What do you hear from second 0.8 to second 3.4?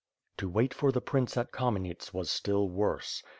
the prince at Kamenets was still worse.